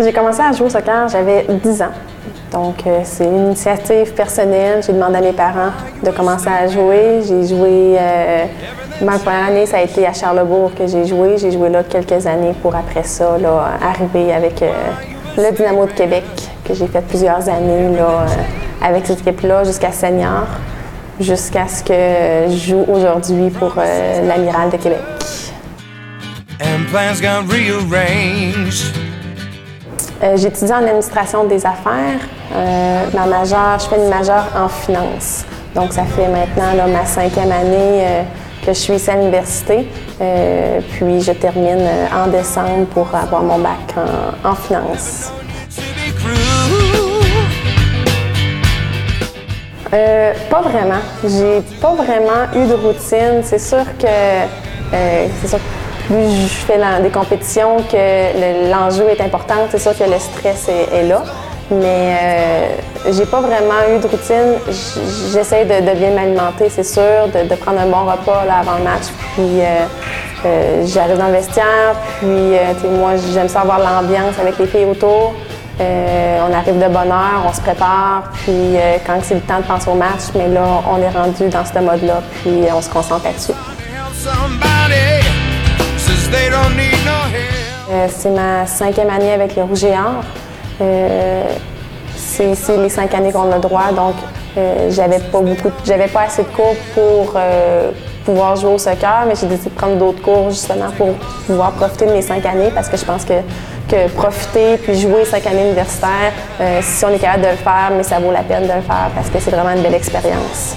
J'ai 0.00 0.12
commencé 0.12 0.40
à 0.40 0.50
jouer 0.50 0.66
au 0.66 0.70
soccer, 0.70 1.08
j'avais 1.08 1.46
10 1.48 1.82
ans. 1.82 1.92
Donc, 2.50 2.86
euh, 2.86 3.00
c'est 3.04 3.24
une 3.24 3.46
initiative 3.46 4.12
personnelle. 4.12 4.82
J'ai 4.84 4.92
demandé 4.92 5.16
à 5.16 5.20
mes 5.20 5.32
parents 5.32 5.70
de 6.02 6.10
commencer 6.10 6.48
à 6.48 6.66
jouer. 6.66 7.20
J'ai 7.26 7.46
joué. 7.46 7.96
Euh, 7.98 8.44
ma 9.02 9.18
première 9.18 9.46
année, 9.46 9.66
ça 9.66 9.78
a 9.78 9.82
été 9.82 10.04
à 10.06 10.12
Charlebourg 10.12 10.72
que 10.74 10.86
j'ai 10.86 11.06
joué. 11.06 11.36
J'ai 11.38 11.52
joué 11.52 11.68
là 11.68 11.84
quelques 11.84 12.26
années 12.26 12.54
pour 12.60 12.74
après 12.74 13.04
ça, 13.04 13.38
là, 13.38 13.70
arriver 13.82 14.32
avec 14.32 14.62
euh, 14.62 14.72
le 15.36 15.54
Dynamo 15.54 15.86
de 15.86 15.92
Québec, 15.92 16.24
que 16.64 16.74
j'ai 16.74 16.86
fait 16.86 17.02
plusieurs 17.02 17.48
années 17.48 17.96
là, 17.96 18.26
avec 18.82 19.06
cette 19.06 19.20
équipe-là 19.20 19.62
jusqu'à 19.62 19.92
senior, 19.92 20.46
jusqu'à 21.20 21.68
ce 21.68 21.84
que 21.84 22.52
je 22.52 22.70
joue 22.70 22.84
aujourd'hui 22.88 23.50
pour 23.50 23.74
l'Amiral 23.76 24.70
de 24.70 24.76
Québec. 24.76 25.00
Euh, 30.24 30.36
J'étudie 30.38 30.72
en 30.72 30.78
administration 30.78 31.44
des 31.44 31.66
affaires. 31.66 32.20
Euh, 32.54 33.04
ma 33.12 33.26
majeure, 33.26 33.78
je 33.78 33.86
fais 33.86 33.96
une 33.96 34.08
majeure 34.08 34.46
en 34.56 34.68
finance. 34.68 35.44
Donc, 35.74 35.92
ça 35.92 36.04
fait 36.04 36.28
maintenant 36.28 36.88
ma 36.88 37.04
cinquième 37.04 37.52
année 37.52 38.06
euh, 38.06 38.22
que 38.64 38.72
je 38.72 38.78
suis 38.78 38.94
ici 38.94 39.10
à 39.10 39.16
l'université. 39.16 39.86
Puis, 40.92 41.20
je 41.20 41.32
termine 41.32 41.86
en 42.14 42.28
décembre 42.28 42.86
pour 42.86 43.14
avoir 43.14 43.42
mon 43.42 43.58
bac 43.58 43.78
en, 44.44 44.48
en 44.48 44.54
finance. 44.54 45.30
Pas 49.90 50.60
vraiment. 50.62 51.02
J'ai 51.22 51.60
pas 51.80 51.94
vraiment 51.94 52.46
eu 52.54 52.66
de 52.66 52.74
routine. 52.74 53.42
C'est 53.42 53.58
sûr 53.58 53.84
que 53.98 54.06
c'est 54.90 55.48
sûr 55.48 55.58
que 56.08 56.12
plus 56.12 56.30
je 56.48 56.64
fais 56.66 56.78
des 57.02 57.10
compétitions 57.10 57.76
que 57.90 57.96
le- 57.96 58.70
l'enjeu 58.70 59.08
est 59.10 59.20
important. 59.20 59.54
C'est 59.70 59.78
sûr 59.78 59.96
que 59.96 60.04
le 60.04 60.18
stress 60.18 60.68
est, 60.68 60.96
est 60.96 61.08
là. 61.08 61.22
Mais 61.70 62.14
euh, 62.22 62.66
j'ai 63.10 63.24
pas 63.24 63.40
vraiment 63.40 63.80
eu 63.90 63.98
de 63.98 64.06
routine. 64.06 64.54
J'essaie 65.32 65.64
de, 65.64 65.80
de 65.90 65.94
bien 65.96 66.10
m'alimenter, 66.10 66.68
c'est 66.68 66.84
sûr, 66.84 67.26
de, 67.34 67.48
de 67.48 67.54
prendre 67.54 67.80
un 67.80 67.86
bon 67.86 68.04
repas 68.04 68.44
là, 68.46 68.58
avant 68.60 68.76
le 68.78 68.84
match. 68.84 69.04
Puis 69.34 69.44
euh, 69.60 69.86
euh, 70.44 70.82
j'arrive 70.86 71.16
dans 71.16 71.28
le 71.28 71.32
vestiaire, 71.32 71.94
puis 72.18 72.28
euh, 72.28 72.74
moi 73.00 73.12
j'aime 73.32 73.48
ça 73.48 73.60
avoir 73.62 73.78
l'ambiance 73.78 74.38
avec 74.38 74.58
les 74.58 74.66
filles 74.66 74.84
autour. 74.84 75.32
Euh, 75.80 76.38
on 76.48 76.52
arrive 76.54 76.78
de 76.78 76.86
bonne 76.92 77.10
heure, 77.10 77.42
on 77.48 77.52
se 77.52 77.62
prépare, 77.62 78.24
puis 78.44 78.52
euh, 78.76 78.98
quand 79.06 79.14
c'est 79.22 79.34
le 79.34 79.40
temps 79.40 79.58
de 79.58 79.64
penser 79.64 79.88
au 79.88 79.94
match, 79.94 80.30
mais 80.36 80.46
là, 80.48 80.60
on 80.88 80.98
est 81.02 81.08
rendu 81.18 81.48
dans 81.48 81.64
ce 81.64 81.78
mode-là, 81.80 82.20
puis 82.42 82.60
on 82.76 82.80
se 82.82 82.90
concentre 82.90 83.24
là-dessus. 83.24 83.52
Euh, 87.90 88.06
c'est 88.08 88.30
ma 88.30 88.66
cinquième 88.66 89.10
année 89.10 89.32
avec 89.32 89.56
le 89.56 89.62
Rouge 89.62 89.84
et 89.84 89.92
Or. 89.92 90.24
Euh, 90.80 91.44
c'est 92.16 92.76
les 92.76 92.88
cinq 92.88 93.14
années 93.14 93.30
qu'on 93.30 93.50
a 93.52 93.56
le 93.56 93.60
droit, 93.60 93.92
donc 93.94 94.14
euh, 94.56 94.90
j'avais 94.90 95.20
pas 95.20 95.40
beaucoup, 95.40 95.70
j'avais 95.84 96.08
pas 96.08 96.22
assez 96.22 96.42
de 96.42 96.48
cours 96.48 96.74
pour 96.94 97.34
euh, 97.36 97.92
pouvoir 98.24 98.56
jouer 98.56 98.72
au 98.72 98.78
soccer, 98.78 99.24
mais 99.28 99.34
j'ai 99.36 99.46
décidé 99.46 99.70
de 99.70 99.74
prendre 99.74 99.96
d'autres 99.96 100.22
cours 100.22 100.50
justement 100.50 100.90
pour 100.96 101.12
pouvoir 101.46 101.72
profiter 101.72 102.06
de 102.06 102.12
mes 102.12 102.22
cinq 102.22 102.44
années, 102.46 102.72
parce 102.74 102.88
que 102.88 102.96
je 102.96 103.04
pense 103.04 103.24
que, 103.24 103.34
que 103.88 104.08
profiter 104.08 104.78
puis 104.78 104.98
jouer 104.98 105.24
cinq 105.24 105.46
années 105.46 105.66
universitaires, 105.66 106.32
si 106.80 107.04
on 107.04 107.10
est 107.10 107.18
capable 107.18 107.44
de 107.44 107.48
le 107.50 107.56
faire, 107.56 107.92
mais 107.96 108.02
ça 108.02 108.18
vaut 108.18 108.32
la 108.32 108.42
peine 108.42 108.62
de 108.62 108.72
le 108.72 108.82
faire 108.82 109.10
parce 109.14 109.28
que 109.28 109.38
c'est 109.38 109.50
vraiment 109.50 109.70
une 109.70 109.82
belle 109.82 109.94
expérience. 109.94 110.74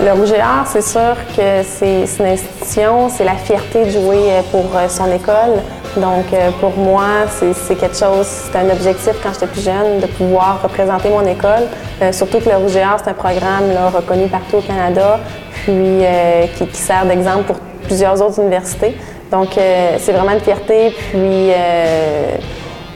Le 0.00 0.12
Rouge 0.12 0.30
et 0.30 0.40
c'est 0.66 0.82
sûr 0.82 1.16
que 1.36 1.62
c'est 1.64 2.04
une 2.20 2.26
institution, 2.26 3.08
c'est 3.08 3.24
la 3.24 3.34
fierté 3.34 3.84
de 3.84 3.90
jouer 3.90 4.30
euh, 4.30 4.42
pour 4.52 4.64
euh, 4.76 4.88
son 4.88 5.10
école. 5.10 5.60
Donc, 5.96 6.32
euh, 6.32 6.50
pour 6.60 6.76
moi, 6.76 7.02
c'est 7.28 7.74
quelque 7.74 7.96
chose, 7.96 8.24
c'est 8.26 8.56
un 8.58 8.70
objectif 8.70 9.14
quand 9.22 9.30
j'étais 9.34 9.48
plus 9.48 9.62
jeune 9.64 9.98
de 10.00 10.06
pouvoir 10.06 10.60
représenter 10.62 11.08
mon 11.08 11.26
école. 11.26 11.66
Surtout 12.12 12.38
que 12.38 12.48
le 12.48 12.56
Rouge 12.56 12.76
et 12.76 12.82
Or, 12.84 12.98
c'est 13.02 13.10
un 13.10 13.14
programme 13.14 13.72
là, 13.74 13.88
reconnu 13.88 14.28
partout 14.28 14.58
au 14.58 14.60
Canada, 14.60 15.18
puis 15.64 15.72
euh, 15.74 16.46
qui, 16.56 16.66
qui 16.68 16.80
sert 16.80 17.04
d'exemple 17.04 17.42
pour 17.44 17.56
plusieurs 17.84 18.22
autres 18.22 18.38
universités. 18.40 18.96
Donc, 19.32 19.58
euh, 19.58 19.96
c'est 19.98 20.12
vraiment 20.12 20.32
une 20.32 20.40
fierté, 20.40 20.90
puis 21.10 21.50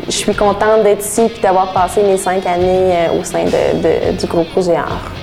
je 0.07 0.11
suis 0.13 0.35
contente 0.35 0.85
d'être 0.85 1.05
ici 1.05 1.29
puis 1.33 1.43
d'avoir 1.43 1.73
passé 1.73 2.03
mes 2.05 2.17
cinq 2.17 2.47
années 2.47 3.09
au 3.19 3.25
sein 3.25 3.45
de- 3.45 4.13
de- 4.13 4.17
du 4.17 4.27
groupe 4.27 4.47
Rouge 4.55 4.69
et 4.69 4.73
Or. 4.79 5.22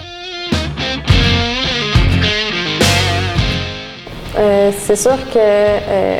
Euh, 4.39 4.71
c'est 4.77 4.95
sûr 4.95 5.17
que 5.33 5.37
euh, 5.37 6.19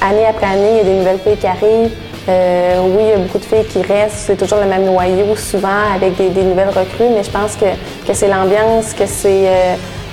année 0.00 0.26
après 0.26 0.46
année, 0.46 0.70
il 0.70 0.76
y 0.76 0.80
a 0.80 0.84
des 0.84 0.94
nouvelles 0.94 1.18
filles 1.18 1.36
qui 1.36 1.46
arrivent. 1.46 1.90
Euh, 2.28 2.80
oui, 2.90 3.02
il 3.02 3.08
y 3.08 3.12
a 3.12 3.16
beaucoup 3.16 3.38
de 3.38 3.44
filles 3.44 3.64
qui 3.64 3.82
restent. 3.82 4.18
C'est 4.26 4.36
toujours 4.36 4.58
le 4.58 4.66
même 4.66 4.84
noyau, 4.84 5.34
souvent 5.34 5.94
avec 5.94 6.16
des, 6.16 6.42
nouvelles 6.42 6.68
recrues, 6.68 7.08
mais 7.12 7.24
je 7.24 7.30
pense 7.30 7.56
que, 7.56 7.66
c'est 8.12 8.28
l'ambiance, 8.28 8.92
que 8.94 9.06
c'est 9.06 9.48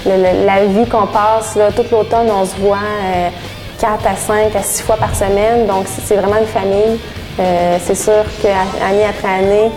la 0.05 0.65
vie 0.65 0.87
qu'on 0.87 1.07
passe. 1.07 1.57
Tout 1.75 1.85
l'automne, 1.91 2.29
on 2.31 2.45
se 2.45 2.55
voit 2.55 2.77
euh, 2.77 3.29
4 3.79 4.07
à 4.07 4.15
5 4.15 4.55
à 4.55 4.63
6 4.63 4.81
fois 4.81 4.97
par 4.97 5.15
semaine, 5.15 5.67
donc 5.67 5.85
c'est 5.87 6.15
vraiment 6.15 6.37
une 6.37 6.47
famille. 6.47 6.99
C'est 7.85 7.95
sûr 7.95 8.23
qu'année 8.41 9.05
après 9.05 9.27
année, 9.27 9.71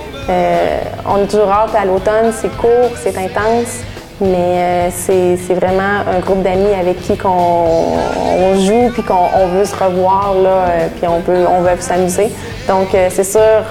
on 1.06 1.22
est 1.22 1.26
toujours 1.26 1.50
hâte 1.50 1.74
à 1.74 1.84
l'automne, 1.86 2.32
c'est 2.32 2.54
court, 2.56 2.90
c'est 2.96 3.16
intense. 3.16 3.80
Mais 4.21 4.88
euh, 4.88 4.88
c'est 4.91 5.54
vraiment 5.54 6.00
un 6.10 6.21
groupe 6.21 6.43
d'amis 6.43 6.72
avec 6.78 7.00
qui 7.03 7.12
on 7.25 8.54
joue 8.60 8.91
puis 8.93 9.03
qu'on 9.03 9.28
on 9.34 9.49
veut 9.49 9.65
se 9.66 9.77
revoir 9.77 10.34
là, 10.34 10.49
euh, 10.49 10.88
puis 10.97 11.06
on 11.06 11.21
veut 11.21 11.47
on 11.47 11.60
veut 11.60 11.78
s'amuser. 11.81 12.28
Donc 12.66 12.94
euh, 12.94 13.09
c'est 13.10 13.25
sûr 13.25 13.65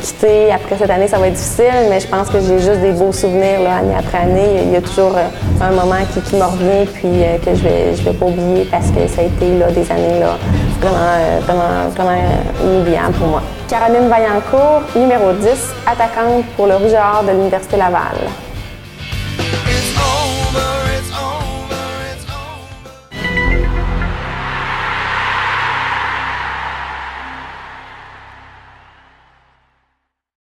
quitter 0.00 0.52
après 0.52 0.76
cette 0.78 0.90
année 0.90 1.08
ça 1.08 1.18
va 1.18 1.26
être 1.26 1.34
difficile, 1.34 1.88
mais 1.90 1.98
je 1.98 2.06
pense 2.06 2.28
que 2.28 2.38
j'ai 2.38 2.60
juste 2.60 2.80
des 2.80 2.92
beaux 2.92 3.10
souvenirs 3.10 3.62
là, 3.62 3.78
année 3.78 3.96
après 3.98 4.18
année. 4.18 4.62
Il 4.62 4.70
y 4.70 4.76
a 4.76 4.80
toujours 4.80 5.16
un 5.60 5.70
moment 5.70 5.96
qui, 6.14 6.20
qui 6.20 6.36
me 6.36 6.44
revient 6.44 6.86
puis 6.94 7.24
que 7.44 7.56
je 7.56 7.62
vais 7.64 7.96
je 7.96 8.02
vais 8.02 8.12
pas 8.12 8.26
oublier 8.26 8.64
parce 8.70 8.92
que 8.92 9.08
ça 9.08 9.22
a 9.22 9.24
été 9.24 9.58
là, 9.58 9.72
des 9.72 9.90
années 9.90 10.20
là, 10.20 10.38
vraiment 10.80 11.40
vraiment 11.40 11.88
vraiment 11.96 12.22
inoubliables 12.62 13.14
pour 13.14 13.26
moi. 13.26 13.42
Caroline 13.68 14.08
Vaillancourt, 14.08 14.82
numéro 14.94 15.32
10, 15.32 15.48
attaquante 15.84 16.44
pour 16.56 16.68
le 16.68 16.76
Rouge 16.76 16.92
et 16.92 17.26
de 17.26 17.32
l'Université 17.32 17.76
Laval. 17.76 18.47